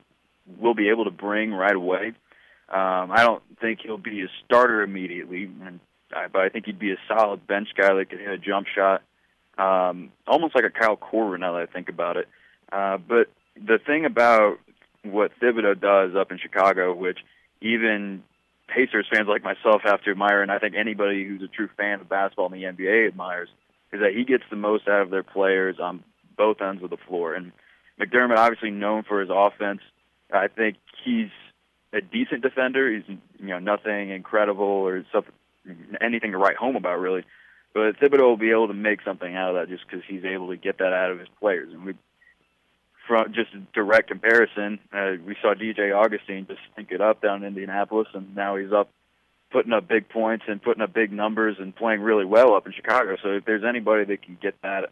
will 0.60 0.74
be 0.74 0.90
able 0.90 1.06
to 1.06 1.10
bring 1.10 1.54
right 1.54 1.74
away. 1.74 2.08
Um, 2.68 3.10
I 3.10 3.24
don't 3.24 3.42
think 3.58 3.80
he'll 3.82 3.96
be 3.96 4.20
a 4.20 4.28
starter 4.44 4.82
immediately, 4.82 5.44
and 5.64 5.80
I, 6.14 6.26
but 6.30 6.42
I 6.42 6.50
think 6.50 6.66
he'd 6.66 6.78
be 6.78 6.92
a 6.92 6.98
solid 7.08 7.46
bench 7.46 7.68
guy 7.74 7.94
that 7.94 8.10
could 8.10 8.20
hit 8.20 8.28
a 8.28 8.36
jump 8.36 8.66
shot, 8.66 9.00
um, 9.56 10.12
almost 10.26 10.54
like 10.54 10.64
a 10.64 10.70
Kyle 10.70 10.98
Korver. 10.98 11.40
Now 11.40 11.54
that 11.54 11.62
I 11.70 11.72
think 11.72 11.88
about 11.88 12.18
it, 12.18 12.28
uh, 12.70 12.98
but 12.98 13.30
the 13.56 13.78
thing 13.78 14.04
about 14.04 14.58
what 15.04 15.32
Thibodeau 15.40 15.80
does 15.80 16.14
up 16.16 16.30
in 16.30 16.38
Chicago, 16.38 16.94
which 16.94 17.18
even 17.60 18.22
Pacers 18.68 19.06
fans 19.12 19.28
like 19.28 19.42
myself 19.42 19.82
have 19.84 20.02
to 20.02 20.10
admire, 20.10 20.42
and 20.42 20.50
I 20.50 20.58
think 20.58 20.74
anybody 20.76 21.24
who's 21.26 21.42
a 21.42 21.48
true 21.48 21.68
fan 21.76 22.00
of 22.00 22.08
basketball 22.08 22.52
in 22.52 22.52
the 22.52 22.64
NBA 22.64 23.08
admires, 23.08 23.48
is 23.92 24.00
that 24.00 24.14
he 24.14 24.24
gets 24.24 24.44
the 24.50 24.56
most 24.56 24.88
out 24.88 25.02
of 25.02 25.10
their 25.10 25.22
players 25.22 25.76
on 25.80 26.02
both 26.36 26.60
ends 26.62 26.82
of 26.82 26.90
the 26.90 26.96
floor. 26.96 27.34
And 27.34 27.52
McDermott, 28.00 28.38
obviously 28.38 28.70
known 28.70 29.02
for 29.02 29.20
his 29.20 29.30
offense, 29.30 29.80
I 30.32 30.48
think 30.48 30.76
he's 31.04 31.28
a 31.92 32.00
decent 32.00 32.42
defender. 32.42 32.90
He's 32.90 33.04
you 33.38 33.48
know 33.48 33.58
nothing 33.58 34.10
incredible 34.10 34.64
or 34.64 35.04
something, 35.12 35.34
anything 36.00 36.32
to 36.32 36.38
write 36.38 36.56
home 36.56 36.76
about 36.76 37.00
really. 37.00 37.24
But 37.74 37.98
Thibodeau 37.98 38.20
will 38.20 38.36
be 38.36 38.50
able 38.50 38.68
to 38.68 38.74
make 38.74 39.02
something 39.02 39.34
out 39.34 39.50
of 39.50 39.56
that 39.56 39.68
just 39.74 39.86
because 39.86 40.04
he's 40.06 40.24
able 40.24 40.48
to 40.48 40.56
get 40.56 40.78
that 40.78 40.92
out 40.92 41.10
of 41.10 41.18
his 41.18 41.28
players. 41.40 41.72
And 41.72 41.84
we 41.84 41.94
from 43.06 43.32
just 43.32 43.50
direct 43.72 44.08
comparison, 44.08 44.78
uh, 44.92 45.12
we 45.26 45.36
saw 45.42 45.54
DJ 45.54 45.94
Augustin 45.94 46.46
just 46.46 46.60
think 46.76 46.90
it 46.92 47.00
up 47.00 47.20
down 47.20 47.42
in 47.42 47.48
Indianapolis, 47.48 48.08
and 48.14 48.34
now 48.34 48.56
he's 48.56 48.72
up 48.72 48.88
putting 49.50 49.72
up 49.72 49.86
big 49.86 50.08
points 50.08 50.44
and 50.48 50.62
putting 50.62 50.82
up 50.82 50.94
big 50.94 51.12
numbers 51.12 51.56
and 51.58 51.76
playing 51.76 52.00
really 52.00 52.24
well 52.24 52.54
up 52.54 52.66
in 52.66 52.72
Chicago. 52.72 53.16
So 53.22 53.30
if 53.32 53.44
there's 53.44 53.64
anybody 53.64 54.04
that 54.04 54.22
can 54.22 54.38
get 54.40 54.54
that 54.62 54.90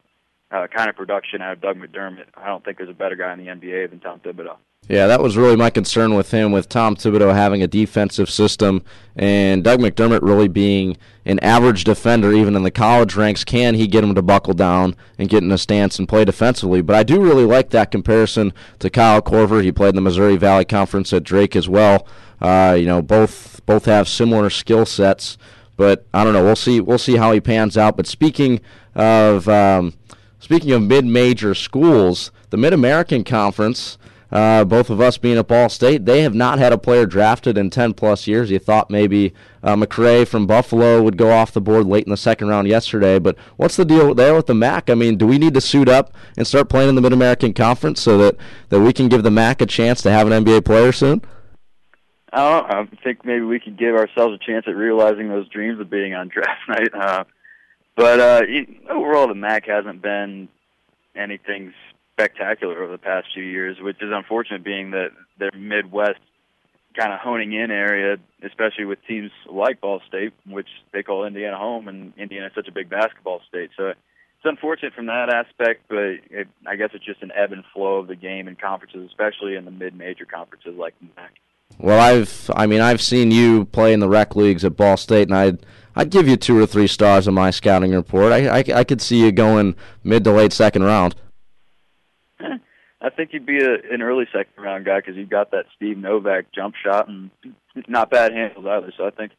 uh, 0.51 0.67
kind 0.67 0.91
of 0.91 0.97
production 0.97 1.41
out 1.41 1.55
of 1.55 1.61
Doug 1.61 1.77
McDermott, 1.79 2.27
I 2.37 2.47
don't 2.47 2.65
think 2.65 2.77
there's 2.77 2.91
a 2.91 2.95
better 2.95 3.17
guy 3.17 3.33
in 3.33 3.39
the 3.39 3.47
NBA 3.47 3.91
than 3.91 4.01
Tom 4.01 4.21
Thibodeau. 4.21 4.57
Yeah, 4.91 5.07
that 5.07 5.23
was 5.23 5.37
really 5.37 5.55
my 5.55 5.71
concern 5.71 6.17
with 6.17 6.33
him, 6.33 6.51
with 6.51 6.69
Tom 6.69 6.97
Thibodeau 6.97 7.33
having 7.33 7.63
a 7.63 7.69
defensive 7.69 8.29
system 8.29 8.83
and 9.15 9.63
Doug 9.63 9.79
McDermott 9.79 10.19
really 10.21 10.49
being 10.49 10.97
an 11.25 11.39
average 11.39 11.85
defender, 11.85 12.33
even 12.33 12.57
in 12.57 12.65
the 12.65 12.73
college 12.73 13.15
ranks. 13.15 13.45
Can 13.45 13.77
he 13.77 13.87
get 13.87 14.03
him 14.03 14.17
to 14.17 14.23
buckle 14.23 14.53
down 14.53 14.97
and 15.17 15.29
get 15.29 15.45
in 15.45 15.53
a 15.53 15.59
stance 15.59 16.01
and 16.01 16.09
play 16.09 16.25
defensively? 16.25 16.83
But 16.83 16.97
I 16.97 17.05
do 17.05 17.23
really 17.23 17.45
like 17.45 17.71
that 17.71 17.93
comparison 17.93 18.53
to 18.81 18.91
Kyle 18.91 19.23
Korver. 19.23 19.63
He 19.63 19.71
played 19.71 19.91
in 19.91 19.95
the 19.95 20.01
Missouri 20.01 20.37
Valley 20.37 20.65
Conference 20.65 21.13
at 21.13 21.23
Drake 21.23 21.55
as 21.55 21.69
well. 21.69 22.05
Uh, 22.41 22.77
you 22.77 22.87
know, 22.87 23.01
both 23.01 23.65
both 23.67 23.85
have 23.85 24.09
similar 24.09 24.51
skill 24.51 24.85
sets, 24.85 25.39
but 25.77 26.05
I 26.13 26.25
don't 26.25 26.33
know. 26.33 26.43
We'll 26.43 26.57
see. 26.57 26.81
We'll 26.81 26.99
see 26.99 27.15
how 27.15 27.31
he 27.31 27.41
pans 27.41 27.79
out. 27.79 27.97
But 27.97 28.09
speaking 28.09 28.61
of 28.97 29.49
um, 29.49 29.95
speaking 30.41 30.73
of 30.73 30.83
mid-major 30.83 31.55
schools, 31.55 32.33
the 32.51 32.57
Mid 32.57 32.73
American 32.73 33.23
Conference 33.23 33.97
uh, 34.33 34.65
both 34.65 34.91
of 34.91 35.01
us 35.01 35.19
being 35.19 35.39
at 35.39 35.49
Ball 35.49 35.69
State, 35.69 36.05
they 36.05 36.23
have 36.23 36.35
not 36.35 36.59
had 36.59 36.73
a 36.73 36.79
player 36.79 37.07
drafted 37.07 37.59
in 37.59 37.71
10 37.71 37.95
plus 37.95 38.27
years. 38.27 38.51
You 38.51 38.59
thought 38.59 38.91
maybe 38.91 39.35
uh, 39.63 39.75
McCrea 39.77 40.27
from 40.27 40.47
Buffalo 40.47 41.03
would 41.03 41.17
go 41.17 41.31
off 41.31 41.53
the 41.53 41.61
board 41.61 41.87
late 41.87 42.05
in 42.05 42.11
the 42.11 42.17
second 42.17 42.49
round 42.49 42.69
yesterday, 42.69 43.19
but 43.19 43.37
what's 43.57 43.77
the 43.77 43.85
deal 43.85 44.15
there 44.15 44.35
with 44.35 44.47
the 44.47 44.55
MAC? 44.55 44.89
I 44.89 44.95
mean, 44.95 45.17
do 45.17 45.27
we 45.27 45.39
need 45.39 45.55
to 45.55 45.61
suit 45.61 45.89
up 45.89 46.13
and 46.37 46.47
start 46.47 46.69
playing 46.69 46.89
in 46.89 46.95
the 46.95 47.01
Mid 47.01 47.13
American 47.13 47.53
Conference 47.53 48.01
so 48.01 48.19
that, 48.19 48.37
that 48.69 48.81
we 48.81 48.93
can 48.93 49.09
give 49.09 49.23
the 49.23 49.31
MAC 49.31 49.61
a 49.61 49.67
chance 49.67 50.01
to 50.03 50.11
have 50.11 50.31
an 50.31 50.45
NBA 50.45 50.65
player 50.65 50.93
soon? 50.93 51.23
I, 52.33 52.61
I 52.61 52.89
think 53.03 53.25
maybe 53.25 53.45
we 53.45 53.59
could 53.59 53.77
give 53.77 53.97
ourselves 53.97 54.35
a 54.41 54.47
chance 54.47 54.65
at 54.69 54.77
realizing 54.77 55.29
those 55.29 55.49
dreams 55.49 55.81
of 55.81 55.91
being 55.91 56.15
on 56.15 56.29
draft 56.29 56.61
night. 56.69 56.95
Uh, 56.95 57.25
but 57.97 58.21
uh, 58.21 58.43
overall, 58.89 59.27
the 59.27 59.35
MAC 59.35 59.67
hasn't 59.67 60.01
been 60.01 60.49
anything 61.17 61.75
spectacular 62.21 62.83
over 62.83 62.93
the 62.93 62.99
past 62.99 63.29
few 63.35 63.43
years, 63.43 63.79
which 63.81 63.97
is 64.03 64.11
unfortunate, 64.13 64.65
being 64.65 64.91
that 64.93 65.11
their 65.39 65.53
Midwest 65.53 66.21
kind 66.99 67.13
of 67.13 67.21
honing 67.21 67.53
in 67.53 67.71
area, 67.71 68.17
especially 68.45 68.85
with 68.85 68.99
teams 69.07 69.31
like 69.51 69.81
Ball 69.81 70.01
State, 70.09 70.33
which 70.47 70.69
they 70.93 71.03
call 71.03 71.25
Indiana 71.25 71.57
home, 71.57 71.89
and 71.89 72.13
Indiana 72.17 72.47
is 72.47 72.53
such 72.55 72.69
a 72.69 72.73
big 72.73 72.91
basketball 72.91 73.41
state. 73.49 73.71
So 73.77 73.89
it's 73.89 73.99
unfortunate 74.45 74.93
from 74.95 75.07
that 75.07 75.33
aspect, 75.33 75.83
but 75.89 75.99
it, 75.99 76.49
I 76.67 76.77
guess 76.77 76.91
it's 76.93 77.05
just 77.05 77.23
an 77.23 77.31
ebb 77.35 77.53
and 77.53 77.65
flow 77.73 77.99
of 77.99 78.09
the 78.09 78.17
game 78.17 78.49
in 78.49 78.57
conferences, 78.57 79.09
especially 79.09 79.55
in 79.55 79.65
the 79.65 79.71
mid-major 79.71 80.25
conferences 80.25 80.75
like 80.77 80.95
MAC. 81.17 81.33
Well, 81.79 82.01
I've 82.01 82.51
I 82.57 82.67
mean 82.67 82.81
I've 82.81 83.01
seen 83.01 83.31
you 83.31 83.65
play 83.67 83.93
in 83.93 84.01
the 84.01 84.09
rec 84.09 84.35
leagues 84.35 84.65
at 84.65 84.77
Ball 84.77 84.97
State, 84.97 85.29
and 85.29 85.37
I'd 85.37 85.65
I'd 85.95 86.11
give 86.11 86.27
you 86.27 86.37
two 86.37 86.59
or 86.59 86.67
three 86.67 86.89
stars 86.89 87.29
on 87.29 87.35
my 87.35 87.51
scouting 87.51 87.93
report. 87.93 88.33
I, 88.33 88.59
I, 88.59 88.65
I 88.75 88.85
could 88.85 89.01
see 89.01 89.21
you 89.21 89.31
going 89.31 89.77
mid 90.03 90.25
to 90.25 90.33
late 90.33 90.53
second 90.53 90.83
round. 90.83 91.15
I 93.01 93.11
think 93.11 93.33
you'd 93.33 93.47
be 93.47 93.63
a, 93.63 93.75
an 93.93 94.03
early 94.03 94.27
second 94.33 94.63
round 94.63 94.85
guy 94.85 94.99
because 94.99 95.17
you've 95.17 95.31
got 95.31 95.53
that 95.53 95.67
Steve 95.77 95.97
Novak 95.97 96.53
jump 96.53 96.75
shot 96.75 97.09
and 97.09 97.31
not 97.89 98.11
bad 98.11 98.33
handles 98.33 98.67
either. 98.67 98.93
So 98.97 99.07
I 99.07 99.11
think 99.11 99.33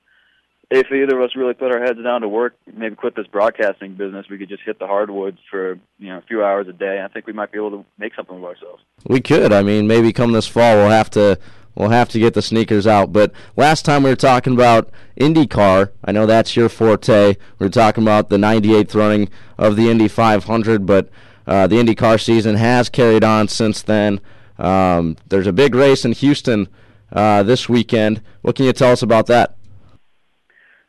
if 0.72 0.92
either 0.92 1.20
of 1.20 1.24
us 1.24 1.36
really 1.36 1.54
put 1.54 1.72
our 1.72 1.82
heads 1.82 2.00
down 2.02 2.22
to 2.22 2.30
work, 2.30 2.56
maybe 2.74 2.96
quit 2.96 3.16
this 3.16 3.28
broadcasting 3.28 3.96
business, 3.96 4.26
we 4.30 4.38
could 4.38 4.50
just 4.50 4.64
hit 4.64 4.80
the 4.80 4.88
hardwoods 4.88 5.38
for 5.50 5.78
you 6.00 6.10
know 6.10 6.18
a 6.18 6.22
few 6.22 6.44
hours 6.44 6.68
a 6.70 6.74
day. 6.74 7.02
I 7.04 7.08
think 7.10 7.28
we 7.28 7.34
might 7.34 7.52
be 7.52 7.58
able 7.58 7.72
to 7.72 7.86
make 8.00 8.16
something 8.16 8.38
of 8.38 8.44
ourselves. 8.44 8.82
We 9.06 9.22
could. 9.22 9.52
I 9.52 9.62
mean, 9.64 9.86
maybe 9.86 10.14
come 10.14 10.32
this 10.32 10.48
fall, 10.48 10.78
we'll 10.78 10.90
have 10.90 11.10
to 11.12 11.38
we'll 11.76 11.90
have 11.90 12.10
to 12.10 12.20
get 12.20 12.34
the 12.34 12.42
sneakers 12.42 12.88
out. 12.88 13.12
But 13.12 13.34
last 13.58 13.84
time 13.86 14.04
we 14.04 14.10
were 14.10 14.16
talking 14.16 14.54
about 14.54 14.90
IndyCar. 15.20 15.92
I 16.06 16.12
know 16.12 16.26
that's 16.26 16.56
your 16.56 16.70
forte. 16.70 17.36
We 17.60 17.66
were 17.66 17.70
talking 17.70 18.04
about 18.04 18.30
the 18.30 18.38
98th 18.38 18.96
running 18.96 19.30
of 19.58 19.76
the 19.76 19.90
Indy 19.90 20.08
500, 20.08 20.86
but 20.86 21.10
uh, 21.52 21.68
the 21.68 21.76
IndyCar 21.76 22.18
season 22.24 22.56
has 22.56 22.88
carried 22.88 23.26
on 23.26 23.50
since 23.50 23.82
then. 23.82 24.22
Um, 24.58 25.18
there's 25.28 25.48
a 25.48 25.52
big 25.52 25.76
race 25.76 26.06
in 26.06 26.14
Houston 26.14 26.70
uh, 27.12 27.44
this 27.44 27.68
weekend. 27.68 28.22
What 28.42 28.56
can 28.56 28.64
you 28.66 28.72
tell 28.72 28.94
us 28.94 29.02
about 29.02 29.28
that? 29.28 29.58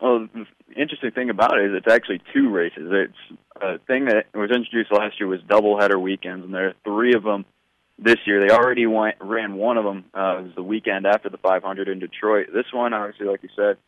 Well, 0.01 0.29
the 0.33 0.47
interesting 0.81 1.11
thing 1.11 1.31
about 1.31 1.59
it 1.59 1.65
is 1.65 1.73
it's 1.75 1.93
actually 1.93 2.23
two 2.33 2.49
races. 2.49 2.93
It's 2.93 3.39
a 3.61 3.79
thing 3.89 4.05
that 4.05 4.27
was 4.35 4.53
introduced 4.55 4.93
last 4.93 5.19
year 5.19 5.27
was 5.27 5.41
double 5.49 5.81
header 5.81 5.99
weekends, 5.99 6.45
and 6.45 6.55
there 6.55 6.69
are 6.69 6.75
three 6.85 7.15
of 7.15 7.25
them 7.25 7.45
this 7.99 8.19
year. 8.25 8.47
They 8.47 8.55
already 8.55 8.87
went, 8.87 9.17
ran 9.21 9.55
one 9.55 9.79
of 9.79 9.85
them. 9.85 10.05
Uh, 10.15 10.39
it 10.39 10.43
was 10.45 10.53
the 10.55 10.63
weekend 10.63 11.07
after 11.07 11.29
the 11.29 11.39
500 11.39 11.89
in 11.89 11.99
Detroit. 11.99 12.51
This 12.55 12.67
one, 12.73 12.93
obviously, 12.93 13.27
like 13.27 13.43
you 13.43 13.49
said, 13.57 13.79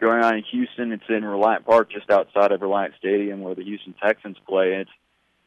going 0.00 0.24
on 0.24 0.38
in 0.38 0.42
Houston. 0.50 0.90
It's 0.90 1.04
in 1.08 1.24
Reliant 1.24 1.64
Park, 1.64 1.92
just 1.92 2.10
outside 2.10 2.50
of 2.50 2.62
Reliant 2.62 2.94
Stadium, 2.98 3.42
where 3.42 3.54
the 3.54 3.62
Houston 3.62 3.94
Texans 4.02 4.38
play. 4.48 4.72
And 4.72 4.80
it's 4.80 4.90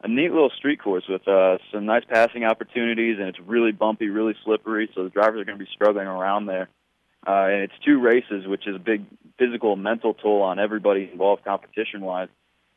a 0.02 0.08
neat 0.08 0.32
little 0.32 0.52
street 0.58 0.82
course 0.82 1.04
with 1.10 1.28
uh, 1.28 1.58
some 1.74 1.86
nice 1.86 2.04
passing 2.08 2.46
opportunities, 2.46 3.18
and 3.20 3.28
it's 3.28 3.40
really 3.40 3.72
bumpy, 3.72 4.10
really 4.10 4.34
slippery. 4.44 4.90
So 4.96 5.04
the 5.04 5.10
drivers 5.10 5.42
are 5.42 5.46
going 5.46 5.58
to 5.58 5.64
be 5.64 5.70
struggling 5.74 6.08
around 6.08 6.46
there. 6.46 6.70
Uh, 7.28 7.48
and 7.52 7.64
it's 7.64 7.74
two 7.86 8.00
races, 8.00 8.48
which 8.48 8.66
is 8.66 8.76
a 8.76 8.80
big 8.80 9.06
physical, 9.38 9.74
and 9.74 9.84
mental 9.84 10.14
toll 10.14 10.42
on 10.42 10.58
everybody 10.58 11.10
involved, 11.12 11.44
competition-wise. 11.44 12.30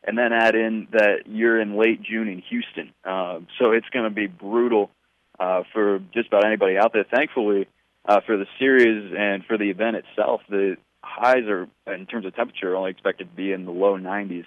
And 0.05 0.19
then 0.19 0.33
add 0.33 0.57
in 0.57 0.89
that 0.93 1.27
you're 1.27 1.61
in 1.61 1.79
late 1.79 2.03
June 2.03 2.27
in 2.27 2.43
Houston, 2.51 2.93
uh, 3.05 3.39
so 3.61 3.71
it's 3.71 3.89
going 3.93 4.05
to 4.05 4.11
be 4.11 4.27
brutal 4.27 4.91
uh, 5.39 5.63
for 5.73 6.01
just 6.13 6.27
about 6.27 6.45
anybody 6.45 6.77
out 6.77 6.93
there. 6.93 7.05
Thankfully, 7.05 7.69
uh, 8.05 8.21
for 8.27 8.37
the 8.37 8.47
series 8.59 9.15
and 9.17 9.45
for 9.45 9.57
the 9.57 9.71
event 9.71 9.95
itself, 9.95 10.41
the 10.49 10.77
highs 11.05 11.45
are, 11.47 11.69
in 11.87 12.07
terms 12.07 12.27
of 12.27 12.35
temperature, 12.35 12.75
only 12.75 12.91
expected 12.91 13.31
to 13.31 13.37
be 13.37 13.53
in 13.53 13.65
the 13.65 13.71
low 13.71 13.97
90s. 13.97 14.45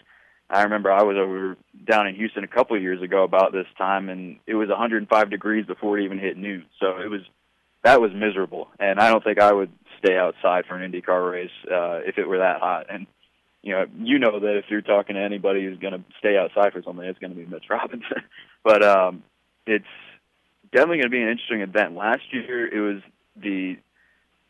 I 0.49 0.63
remember 0.63 0.91
I 0.91 1.03
was 1.03 1.17
over 1.17 1.57
down 1.85 2.07
in 2.07 2.15
Houston 2.15 2.43
a 2.43 2.47
couple 2.47 2.75
of 2.75 2.81
years 2.81 3.01
ago 3.01 3.23
about 3.23 3.51
this 3.51 3.67
time, 3.77 4.09
and 4.09 4.37
it 4.45 4.55
was 4.55 4.69
105 4.69 5.29
degrees 5.29 5.65
before 5.65 5.97
it 5.97 6.03
even 6.03 6.19
hit 6.19 6.37
noon. 6.37 6.65
So 6.79 6.97
it 6.97 7.09
was 7.09 7.21
that 7.83 8.01
was 8.01 8.11
miserable, 8.13 8.67
and 8.79 8.99
I 8.99 9.11
don't 9.11 9.23
think 9.23 9.39
I 9.39 9.53
would 9.53 9.71
stay 9.99 10.17
outside 10.17 10.65
for 10.65 10.75
an 10.75 10.91
IndyCar 10.91 11.31
race 11.31 11.51
uh, 11.65 11.99
if 12.05 12.17
it 12.17 12.27
were 12.27 12.39
that 12.39 12.59
hot. 12.59 12.87
And 12.89 13.07
you 13.61 13.73
know, 13.73 13.85
you 13.97 14.19
know 14.19 14.39
that 14.39 14.57
if 14.57 14.65
you're 14.69 14.81
talking 14.81 15.15
to 15.15 15.21
anybody 15.21 15.63
who's 15.63 15.79
going 15.79 15.93
to 15.93 16.03
stay 16.19 16.37
outside 16.37 16.73
for 16.73 16.83
something, 16.83 17.05
it's 17.05 17.19
going 17.19 17.31
to 17.31 17.37
be 17.37 17.45
Mitch 17.45 17.65
Robinson. 17.69 18.23
but 18.63 18.83
um, 18.83 19.23
it's 19.65 19.85
definitely 20.71 20.97
going 20.97 21.09
to 21.09 21.09
be 21.09 21.21
an 21.21 21.29
interesting 21.29 21.61
event. 21.61 21.95
Last 21.95 22.23
year, 22.31 22.67
it 22.67 22.79
was 22.79 23.01
the 23.35 23.77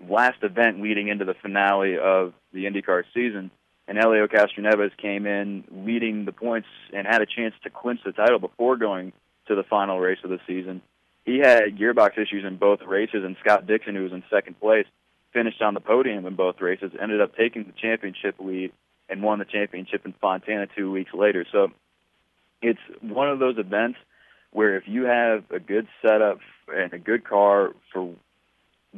last 0.10 0.44
event 0.44 0.82
leading 0.82 1.08
into 1.08 1.24
the 1.24 1.36
finale 1.42 1.98
of 1.98 2.34
the 2.54 2.66
IndyCar 2.66 3.04
season 3.14 3.52
and 3.88 3.98
Helio 3.98 4.28
Castroneves 4.28 4.96
came 4.98 5.26
in 5.26 5.64
leading 5.72 6.26
the 6.26 6.32
points 6.32 6.68
and 6.94 7.06
had 7.06 7.22
a 7.22 7.26
chance 7.26 7.54
to 7.64 7.70
clinch 7.70 8.00
the 8.06 8.12
title 8.12 8.40
before 8.40 8.78
going 8.78 9.14
to 9.48 9.56
the 9.56 9.64
final 9.64 10.00
race 10.00 10.18
of 10.24 10.30
the 10.30 10.40
season. 10.48 10.82
He 11.24 11.40
had 11.40 11.78
gearbox 11.78 12.18
issues 12.18 12.46
in 12.46 12.58
both 12.58 12.82
races, 12.82 13.24
and 13.24 13.36
Scott 13.40 13.68
Dixon, 13.68 13.96
who 13.96 14.04
was 14.04 14.12
in 14.12 14.24
second 14.30 14.60
place, 14.60 14.86
finished 15.34 15.62
on 15.62 15.74
the 15.74 15.80
podium 15.80 16.26
in 16.26 16.36
both 16.36 16.62
races, 16.62 16.92
ended 17.00 17.22
up 17.22 17.36
taking 17.36 17.64
the 17.64 17.74
championship 17.74 18.36
lead 18.40 18.72
and 19.10 19.22
won 19.22 19.40
the 19.40 19.46
championship 19.46 20.06
in 20.06 20.14
Fontana 20.14 20.68
two 20.76 20.92
weeks 20.92 21.14
later. 21.14 21.46
So 21.52 21.72
it's 22.62 22.80
one 23.02 23.30
of 23.30 23.40
those 23.40 23.58
events 23.58 24.00
where 24.52 24.78
if 24.78 24.88
you 24.88 25.04
have 25.04 25.44
a 25.52 25.60
good 25.60 25.88
setup 26.02 26.40
and 26.74 26.94
a 26.94 26.98
good 26.98 27.24
car 27.24 27.72
for 27.92 28.16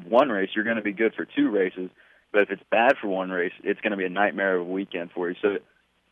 one 0.08 0.30
race, 0.30 0.50
you're 0.54 0.64
going 0.64 0.78
to 0.78 0.84
be 0.84 0.94
good 0.94 1.14
for 1.16 1.26
two 1.26 1.50
races. 1.50 1.90
But 2.32 2.44
if 2.44 2.52
it's 2.52 2.64
bad 2.70 2.94
for 3.02 3.08
one 3.08 3.30
race, 3.30 3.54
it's 3.64 3.80
going 3.82 3.92
to 3.92 3.98
be 3.98 4.06
a 4.06 4.10
nightmare 4.10 4.58
of 4.58 4.62
a 4.62 4.72
weekend 4.72 5.12
for 5.12 5.30
you. 5.30 5.36
So 5.42 5.58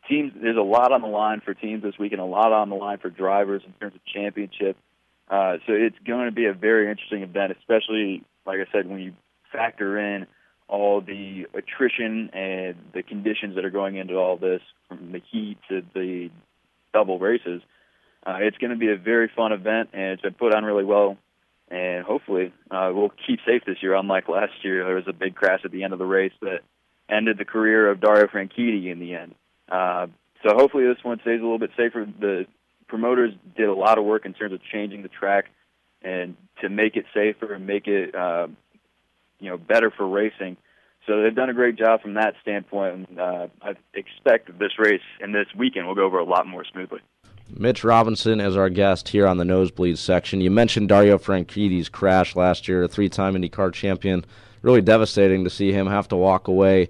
teams, 0.08 0.32
there's 0.40 0.56
a 0.56 0.62
lot 0.62 0.92
on 0.92 1.02
the 1.02 1.08
line 1.08 1.40
for 1.44 1.54
teams 1.54 1.82
this 1.82 1.98
weekend, 1.98 2.20
a 2.20 2.24
lot 2.24 2.52
on 2.52 2.70
the 2.70 2.76
line 2.76 2.98
for 2.98 3.10
drivers 3.10 3.62
in 3.66 3.72
terms 3.74 3.94
of 3.94 4.00
championship. 4.04 4.76
Uh, 5.28 5.56
so 5.66 5.72
it's 5.72 5.96
going 6.06 6.26
to 6.26 6.32
be 6.32 6.46
a 6.46 6.54
very 6.54 6.90
interesting 6.90 7.22
event, 7.22 7.52
especially 7.58 8.22
like 8.46 8.58
I 8.60 8.72
said 8.72 8.88
when 8.88 9.00
you 9.00 9.14
factor 9.52 9.98
in 9.98 10.26
all 10.68 11.00
the 11.00 11.46
attrition 11.54 12.30
and 12.32 12.76
the 12.92 13.02
conditions 13.02 13.54
that 13.54 13.64
are 13.64 13.70
going 13.70 13.96
into 13.96 14.14
all 14.14 14.36
this, 14.36 14.60
from 14.88 15.12
the 15.12 15.20
heat 15.30 15.58
to 15.68 15.82
the 15.94 16.30
double 16.92 17.18
races. 17.18 17.62
Uh, 18.26 18.38
it's 18.40 18.58
going 18.58 18.70
to 18.70 18.76
be 18.76 18.90
a 18.90 18.96
very 18.96 19.30
fun 19.34 19.52
event, 19.52 19.90
and 19.92 20.12
it's 20.12 20.22
been 20.22 20.34
put 20.34 20.52
on 20.54 20.64
really 20.64 20.84
well 20.84 21.16
and 21.68 22.04
hopefully 22.04 22.52
uh, 22.70 22.90
we'll 22.94 23.12
keep 23.26 23.40
safe 23.46 23.62
this 23.66 23.82
year. 23.82 23.94
Unlike 23.94 24.28
last 24.28 24.52
year, 24.62 24.84
there 24.84 24.94
was 24.94 25.08
a 25.08 25.12
big 25.12 25.34
crash 25.34 25.60
at 25.64 25.70
the 25.70 25.84
end 25.84 25.92
of 25.92 25.98
the 25.98 26.06
race 26.06 26.32
that 26.40 26.60
ended 27.08 27.38
the 27.38 27.44
career 27.44 27.90
of 27.90 28.00
Dario 28.00 28.26
Franchitti 28.26 28.90
in 28.90 28.98
the 28.98 29.14
end. 29.14 29.34
Uh, 29.70 30.06
so 30.42 30.54
hopefully 30.54 30.84
this 30.84 31.02
one 31.02 31.18
stays 31.20 31.40
a 31.40 31.42
little 31.42 31.58
bit 31.58 31.70
safer. 31.76 32.06
The 32.20 32.46
promoters 32.88 33.32
did 33.56 33.68
a 33.68 33.74
lot 33.74 33.98
of 33.98 34.04
work 34.04 34.26
in 34.26 34.32
terms 34.32 34.52
of 34.52 34.60
changing 34.72 35.02
the 35.02 35.08
track 35.08 35.46
and 36.02 36.36
to 36.60 36.68
make 36.68 36.96
it 36.96 37.04
safer 37.12 37.52
and 37.52 37.66
make 37.66 37.86
it 37.86 38.14
uh, 38.14 38.46
you 39.40 39.50
know 39.50 39.58
better 39.58 39.90
for 39.90 40.06
racing. 40.06 40.56
So 41.06 41.22
they've 41.22 41.34
done 41.34 41.50
a 41.50 41.54
great 41.54 41.76
job 41.76 42.02
from 42.02 42.14
that 42.14 42.34
standpoint. 42.42 43.08
And, 43.08 43.20
uh, 43.20 43.46
I 43.62 43.74
expect 43.94 44.58
this 44.58 44.72
race 44.78 45.02
and 45.20 45.34
this 45.34 45.46
weekend 45.56 45.86
will 45.86 45.94
go 45.94 46.04
over 46.04 46.18
a 46.18 46.24
lot 46.24 46.46
more 46.46 46.64
smoothly. 46.64 47.00
Mitch 47.48 47.84
Robinson 47.84 48.40
as 48.40 48.56
our 48.56 48.68
guest 48.68 49.08
here 49.08 49.26
on 49.26 49.36
the 49.36 49.44
Nosebleed 49.44 49.98
section. 49.98 50.40
You 50.40 50.50
mentioned 50.50 50.88
Dario 50.88 51.18
Franchitti's 51.18 51.88
crash 51.88 52.34
last 52.34 52.68
year, 52.68 52.84
a 52.84 52.88
three-time 52.88 53.34
IndyCar 53.34 53.72
champion. 53.72 54.24
Really 54.62 54.82
devastating 54.82 55.44
to 55.44 55.50
see 55.50 55.72
him 55.72 55.86
have 55.86 56.08
to 56.08 56.16
walk 56.16 56.48
away. 56.48 56.88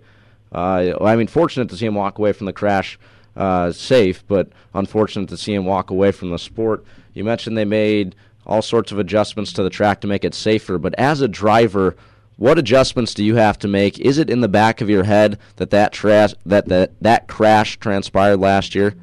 Uh, 0.53 0.95
I 1.01 1.17
mean, 1.17 1.27
fortunate 1.27 1.69
to 1.71 1.77
see 1.77 1.87
him 1.87 1.95
walk 1.95 2.19
away 2.19 2.33
from 2.33 2.47
the 2.47 2.53
crash 2.53 2.99
uh, 3.37 3.71
safe, 3.73 4.27
but 4.27 4.49
unfortunate 4.73 5.29
to 5.29 5.37
see 5.37 5.53
him 5.53 5.67
walk 5.67 5.91
away 5.91 6.11
from 6.11 6.31
the 6.31 6.39
sport. 6.39 6.85
You 7.13 7.25
mentioned 7.25 7.57
they 7.57 7.65
made 7.65 8.15
all 8.47 8.63
sorts 8.63 8.93
of 8.93 8.99
adjustments 8.99 9.53
to 9.55 9.63
the 9.63 9.71
track 9.71 10.01
to 10.01 10.07
make 10.07 10.25
it 10.25 10.35
safer, 10.35 10.79
but 10.79 10.95
as 10.95 11.21
a 11.21 11.29
driver, 11.29 11.97
what 12.37 12.59
adjustments 12.59 13.13
do 13.13 13.25
you 13.25 13.37
have 13.37 13.59
to 13.59 13.69
make? 13.69 13.99
Is 13.99 14.19
it 14.19 14.31
in 14.31 14.41
the 14.41 14.49
back 14.49 14.81
of 14.81 14.89
your 14.89 15.05
head 15.05 15.39
that 15.57 15.71
that, 15.71 15.93
tra- 15.93 16.31
that, 16.47 16.69
that, 16.69 16.93
that 17.03 17.29
crash 17.29 17.79
transpired 17.79 18.39
last 18.39 18.75
year? 18.75 18.95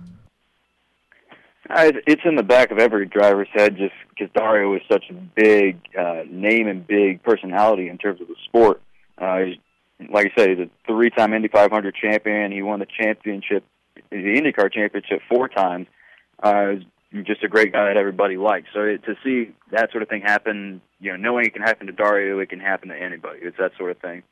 It's 1.69 2.21
in 2.25 2.35
the 2.35 2.43
back 2.43 2.71
of 2.71 2.77
every 2.77 3.05
driver's 3.05 3.47
head, 3.53 3.77
just 3.77 3.93
because 4.09 4.29
Dario 4.35 4.75
is 4.75 4.81
such 4.91 5.05
a 5.09 5.13
big 5.13 5.79
uh, 5.97 6.23
name 6.29 6.67
and 6.67 6.85
big 6.85 7.23
personality 7.23 7.87
in 7.89 7.97
terms 7.97 8.21
of 8.21 8.27
the 8.27 8.35
sport. 8.45 8.81
Uh, 9.17 9.55
like 10.11 10.27
I 10.27 10.31
said, 10.37 10.49
he's 10.49 10.59
a 10.59 10.69
three-time 10.85 11.33
Indy 11.33 11.47
500 11.47 11.95
champion. 11.95 12.51
He 12.51 12.61
won 12.61 12.79
the 12.79 12.87
championship, 13.01 13.63
the 14.09 14.17
IndyCar 14.17 14.73
championship, 14.73 15.21
four 15.29 15.47
times. 15.47 15.87
Uh, 16.41 16.75
just 17.21 17.43
a 17.43 17.47
great 17.47 17.71
guy 17.71 17.85
that 17.87 17.97
everybody 17.97 18.37
likes. 18.37 18.67
So 18.73 18.81
it, 18.81 19.03
to 19.05 19.15
see 19.23 19.53
that 19.71 19.91
sort 19.91 20.01
of 20.01 20.09
thing 20.09 20.21
happen, 20.21 20.81
you 20.99 21.11
know, 21.11 21.17
knowing 21.17 21.45
it 21.45 21.53
can 21.53 21.61
happen 21.61 21.87
to 21.87 21.93
Dario, 21.93 22.39
it 22.39 22.49
can 22.49 22.59
happen 22.59 22.89
to 22.89 22.95
anybody. 22.95 23.39
It's 23.41 23.57
that 23.59 23.71
sort 23.77 23.91
of 23.91 23.99
thing. 23.99 24.23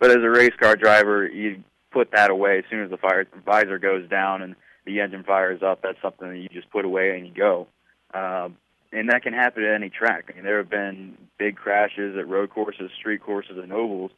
But 0.00 0.10
as 0.10 0.16
a 0.16 0.28
race 0.28 0.52
car 0.60 0.76
driver, 0.76 1.26
you 1.26 1.62
put 1.92 2.10
that 2.10 2.30
away 2.30 2.58
as 2.58 2.64
soon 2.68 2.82
as 2.82 2.90
the 2.90 2.96
fire 2.96 3.24
visor 3.46 3.78
goes 3.78 4.08
down 4.10 4.42
and 4.42 4.56
the 4.84 5.00
engine 5.00 5.24
fires 5.24 5.62
up, 5.62 5.80
that's 5.82 6.00
something 6.02 6.28
that 6.28 6.38
you 6.38 6.48
just 6.48 6.70
put 6.70 6.84
away 6.84 7.16
and 7.16 7.26
you 7.26 7.32
go. 7.34 7.66
Uh, 8.12 8.48
and 8.92 9.08
that 9.10 9.22
can 9.22 9.32
happen 9.32 9.64
at 9.64 9.74
any 9.74 9.90
track. 9.90 10.26
I 10.30 10.36
mean, 10.36 10.44
there 10.44 10.58
have 10.58 10.70
been 10.70 11.16
big 11.38 11.56
crashes 11.56 12.16
at 12.16 12.28
road 12.28 12.50
courses, 12.50 12.90
street 12.98 13.22
courses, 13.22 13.58
and 13.60 13.72
ovals, 13.72 14.12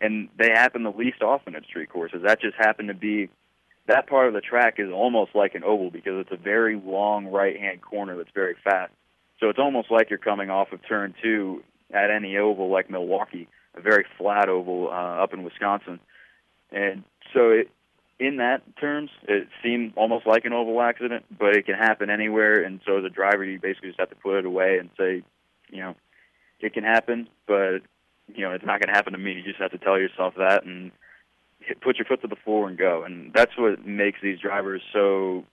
and 0.00 0.28
they 0.38 0.50
happen 0.50 0.82
the 0.82 0.90
least 0.90 1.22
often 1.22 1.54
at 1.54 1.64
street 1.64 1.90
courses. 1.90 2.22
That 2.24 2.40
just 2.40 2.56
happened 2.56 2.88
to 2.88 2.94
be 2.94 3.28
that 3.86 4.06
part 4.06 4.28
of 4.28 4.34
the 4.34 4.40
track 4.40 4.76
is 4.78 4.90
almost 4.92 5.34
like 5.34 5.54
an 5.54 5.64
oval 5.64 5.90
because 5.90 6.14
it's 6.20 6.32
a 6.32 6.42
very 6.42 6.80
long 6.82 7.26
right-hand 7.26 7.82
corner 7.82 8.16
that's 8.16 8.30
very 8.34 8.54
fast. 8.62 8.92
So 9.40 9.48
it's 9.48 9.58
almost 9.58 9.90
like 9.90 10.08
you're 10.08 10.18
coming 10.18 10.50
off 10.50 10.72
of 10.72 10.80
turn 10.88 11.14
two 11.22 11.62
at 11.92 12.10
any 12.10 12.36
oval 12.36 12.70
like 12.70 12.88
Milwaukee, 12.88 13.48
a 13.76 13.80
very 13.80 14.06
flat 14.16 14.48
oval 14.48 14.88
uh, 14.88 15.22
up 15.22 15.34
in 15.34 15.42
Wisconsin. 15.42 15.98
And 16.70 17.02
so 17.34 17.50
it, 17.50 17.70
in 18.22 18.36
that 18.36 18.62
terms, 18.76 19.10
it 19.24 19.48
seemed 19.62 19.94
almost 19.96 20.26
like 20.26 20.44
an 20.44 20.52
oval 20.52 20.80
accident, 20.80 21.24
but 21.36 21.56
it 21.56 21.66
can 21.66 21.74
happen 21.74 22.08
anywhere. 22.08 22.62
And 22.62 22.80
so 22.86 22.98
as 22.98 23.04
a 23.04 23.10
driver, 23.10 23.44
you 23.44 23.58
basically 23.58 23.88
just 23.88 24.00
have 24.00 24.10
to 24.10 24.16
put 24.16 24.38
it 24.38 24.46
away 24.46 24.78
and 24.78 24.90
say, 24.96 25.22
you 25.70 25.80
know, 25.80 25.94
it 26.60 26.72
can 26.72 26.84
happen, 26.84 27.28
but 27.46 27.80
you 28.34 28.42
know, 28.44 28.52
it's 28.52 28.64
not 28.64 28.80
going 28.80 28.88
to 28.88 28.94
happen 28.94 29.12
to 29.12 29.18
me. 29.18 29.32
You 29.32 29.42
just 29.42 29.60
have 29.60 29.72
to 29.72 29.78
tell 29.78 29.98
yourself 29.98 30.34
that 30.36 30.64
and 30.64 30.92
hit, 31.60 31.80
put 31.80 31.96
your 31.96 32.06
foot 32.06 32.22
to 32.22 32.28
the 32.28 32.36
floor 32.36 32.68
and 32.68 32.78
go. 32.78 33.02
And 33.02 33.32
that's 33.34 33.52
what 33.58 33.84
makes 33.84 34.20
these 34.22 34.38
drivers 34.38 34.82
so 34.92 35.44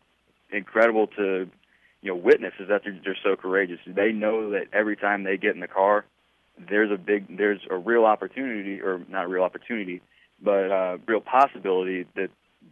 incredible 0.52 1.08
to 1.08 1.50
you 2.02 2.12
know 2.12 2.16
witness 2.16 2.54
is 2.60 2.70
that 2.70 2.84
they're, 2.84 3.00
they're 3.04 3.18
so 3.24 3.36
courageous. 3.36 3.80
They 3.88 4.12
know 4.12 4.52
that 4.52 4.68
every 4.72 4.96
time 4.96 5.24
they 5.24 5.38
get 5.38 5.56
in 5.56 5.60
the 5.60 5.68
car, 5.68 6.06
there's 6.70 6.92
a 6.92 6.98
big 6.98 7.38
there's 7.38 7.62
a 7.70 7.76
real 7.76 8.06
opportunity 8.06 8.82
or 8.82 9.02
not 9.10 9.30
real 9.30 9.44
opportunity, 9.44 10.02
but 10.42 10.72
a 10.72 11.00
real 11.08 11.22
possibility 11.22 12.06
that 12.16 12.30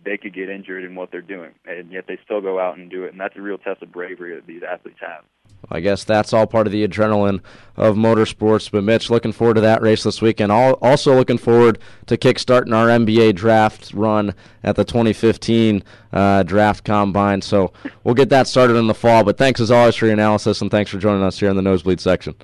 they 0.07 0.17
could 0.17 0.33
get 0.33 0.49
injured 0.49 0.85
in 0.85 0.95
what 0.95 1.11
they're 1.11 1.21
doing, 1.21 1.51
and 1.65 1.91
yet 1.91 2.05
they 2.07 2.17
still 2.23 2.39
go 2.39 2.59
out 2.59 2.77
and 2.77 2.89
do 2.89 3.03
it. 3.03 3.11
And 3.11 3.19
that's 3.19 3.35
a 3.35 3.41
real 3.41 3.57
test 3.57 3.81
of 3.81 3.91
bravery 3.91 4.35
that 4.35 4.47
these 4.47 4.63
athletes 4.63 4.99
have. 5.01 5.25
I 5.69 5.81
guess 5.81 6.05
that's 6.05 6.31
all 6.31 6.47
part 6.47 6.65
of 6.65 6.71
the 6.71 6.87
adrenaline 6.87 7.41
of 7.75 7.97
motorsports. 7.97 8.71
But 8.71 8.85
Mitch, 8.85 9.09
looking 9.09 9.33
forward 9.33 9.55
to 9.55 9.61
that 9.61 9.81
race 9.81 10.03
this 10.03 10.21
weekend. 10.21 10.51
Also 10.51 11.13
looking 11.13 11.37
forward 11.37 11.79
to 12.05 12.15
kickstarting 12.15 12.73
our 12.73 12.87
NBA 12.87 13.35
draft 13.35 13.91
run 13.93 14.33
at 14.63 14.77
the 14.77 14.85
2015 14.85 15.83
uh, 16.13 16.43
draft 16.43 16.85
combine. 16.85 17.41
So 17.41 17.73
we'll 18.05 18.15
get 18.15 18.29
that 18.29 18.47
started 18.47 18.77
in 18.77 18.87
the 18.87 18.93
fall. 18.93 19.25
But 19.25 19.37
thanks 19.37 19.59
as 19.59 19.71
always 19.71 19.95
for 19.95 20.05
your 20.05 20.13
analysis, 20.13 20.61
and 20.61 20.71
thanks 20.71 20.89
for 20.89 20.99
joining 20.99 21.23
us 21.23 21.37
here 21.39 21.49
in 21.49 21.57
the 21.57 21.61
nosebleed 21.61 21.99
section. 21.99 22.35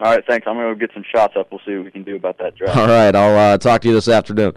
All 0.00 0.12
right, 0.12 0.24
thanks. 0.26 0.46
I'm 0.48 0.56
going 0.56 0.74
to 0.74 0.80
get 0.80 0.92
some 0.94 1.04
shots 1.14 1.34
up. 1.38 1.48
We'll 1.52 1.60
see 1.64 1.76
what 1.76 1.84
we 1.84 1.90
can 1.90 2.04
do 2.04 2.16
about 2.16 2.38
that 2.38 2.56
draft. 2.56 2.76
All 2.76 2.86
right, 2.88 3.14
I'll 3.14 3.54
uh, 3.54 3.58
talk 3.58 3.82
to 3.82 3.88
you 3.88 3.94
this 3.94 4.08
afternoon. 4.08 4.54